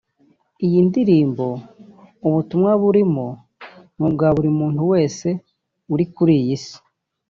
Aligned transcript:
Iyi 0.65 0.79
ndirimbo 0.87 1.47
ubutumwa 2.27 2.71
burimo 2.81 3.27
ni 3.95 4.01
ubwa 4.07 4.27
buri 4.35 4.49
muntu 4.59 4.81
wese 4.91 5.27
uri 5.93 6.05
kuri 6.15 6.33
iyi 6.41 6.53
isi 6.57 6.77